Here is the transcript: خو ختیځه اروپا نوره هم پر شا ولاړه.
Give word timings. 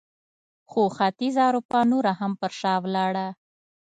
خو 0.69 0.81
ختیځه 0.95 1.41
اروپا 1.49 1.79
نوره 1.91 2.13
هم 2.19 2.31
پر 2.39 2.51
شا 2.59 2.73
ولاړه. 2.83 3.27